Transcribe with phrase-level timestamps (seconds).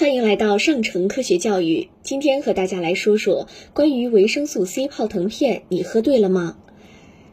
[0.00, 1.90] 欢迎来到上城科学教育。
[2.02, 6.56] 今天和大家来说说关于维生素 C 泡腾片，你喝对了吗？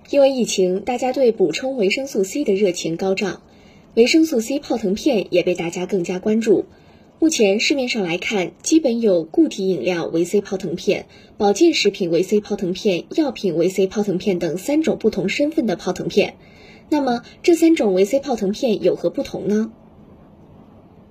[0.10, 3.42] 因为疫情，大家对补充维生素 C 的热情高涨，
[3.94, 6.66] 维生素 C 泡腾片也被大家更加关注。
[7.20, 11.06] 目前市面上来看，基本有固体饮料维 C 泡腾片、
[11.38, 16.34] 保健食品维 C 泡腾片、药品维 C 泡腾片等三种不同身份的泡腾片。
[16.90, 19.72] 那么，这三种维 C 泡腾片有何不同呢？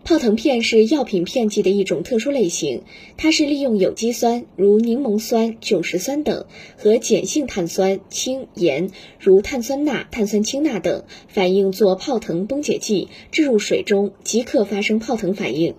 [0.07, 2.83] 泡腾片是药品片剂的一种特殊类型，
[3.17, 6.47] 它是利用有机酸，如柠檬酸、酒石酸等
[6.77, 15.75] 和碱性碳酸、氢、盐，如碳酸钠、碳酸氢钠等反应做泡腾崩解剂，置入水中即刻发生泡腾反应，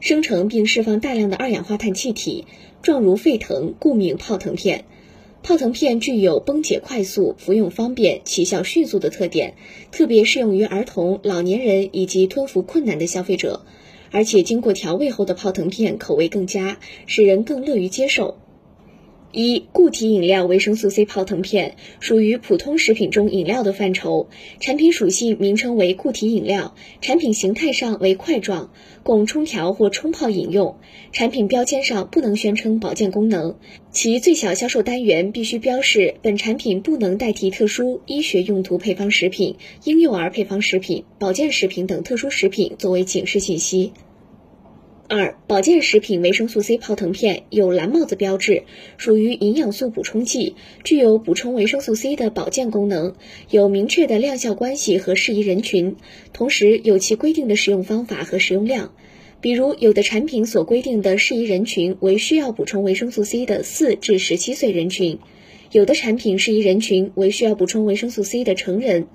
[0.00, 2.46] 生成并释放大量的二氧化碳气体，
[2.82, 4.86] 状如沸腾，故名泡腾片。
[5.42, 9.54] 泡腾片具有崩解快速、服用方便、起效迅速的特点，
[9.90, 13.64] 特别适用于儿童、老年人以及吞服困难的消费者。
[14.10, 18.36] 而且经过调味后的泡腾片口味更佳，使人更乐于接受。
[19.30, 30.76] 一、固体饮料维生素 C 泡腾片属于普通食品中饮料的范畴，产品属性名称为固体饮料，产品形态上为块状，供冲调或冲泡饮用。
[31.12, 33.56] 产品标签上不能宣称保健功能，
[33.90, 43.92] 其最小销售单元必须标示本产品不能代替特殊医学用途配方食品、婴幼儿配方食品、保健食品等特殊食品作为警示信息。
[45.10, 48.64] 二、保健食品维生素 C 泡腾片有蓝帽子标志，
[48.98, 53.14] 属于营养素补充剂，具有补充维生素 C 的保健功能，
[53.48, 55.96] 有明确的量效关系和适宜人群，
[56.34, 58.92] 同时有其规定的使用方法和使用量。
[59.40, 65.20] 比如，有的产品所规定的适宜人群为需要补充维生素 C 的四至十七岁人群，
[65.72, 69.06] 有的产品适宜人群为需要补充维生素 C 的成人。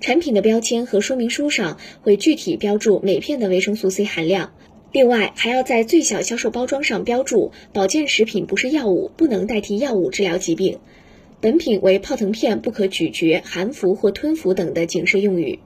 [0.00, 4.54] 产品的标签和说明书上会具体标注每片的维生素 C 含量。
[4.98, 10.80] 另外，还要在最小销售包装上标注“保健食品不是药物，不能代替药物治疗疾病”。
[11.40, 15.60] 本品为泡腾片，不可咀嚼、含服或吞服等的警示用语。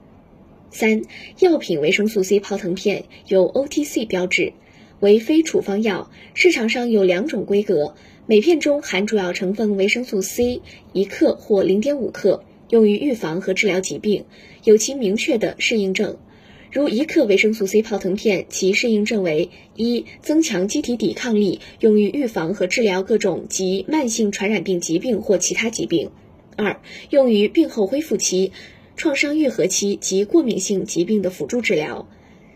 [0.69, 1.01] 三、
[1.39, 4.53] 药品维生素 C 泡腾片有 OTC 标志，
[4.99, 7.95] 为非处方药，市场上有两种规格，
[8.27, 10.61] 每片中含主要成分维生素 C
[10.91, 14.25] 一克或零点五克，用于预防和治疗疾病，
[14.63, 16.17] 有其明确的适应症。
[16.73, 26.07] 如一克维生素 C 泡腾片，其适应症为：一、增强机体抵抗力，用于预防和治疗各种及慢性传染病疾病或其他疾病；
[26.57, 26.81] 二、
[27.11, 28.53] 用于病后恢复期、
[28.95, 32.07] 创伤愈合期及过敏性疾病的辅助治疗；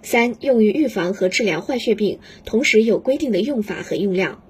[0.01, 4.41] 三、用于预防和治疗坏血病，同时有规定的用法和用量。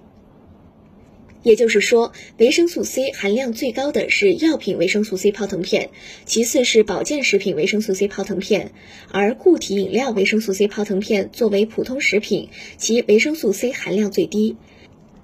[1.47, 5.91] 也就是说，维生素 C 含量最高的是药品维生素 C 泡腾片，
[6.25, 8.73] 其次是保健食品维生素 C 泡腾片，
[9.13, 14.57] 而固体饮料维生素 C 泡腾片作为普通食品，其维生素 C 含量最低。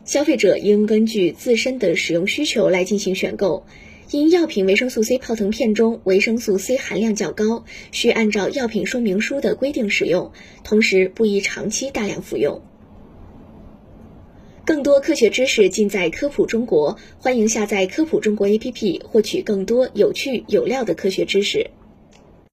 [0.06, 3.66] 消费者应根据自身的使用需求来进行选购。
[4.09, 10.31] 因药品维生素 C 泡腾片中维生素 C 含量较高，需按照药品说明书的规定使用，
[10.63, 12.61] 同时不宜长期大量服用。
[14.66, 21.69] 更多科学知识尽在科普中国，欢迎下载科普中国 APP，获取更多有趣有料的科学知识。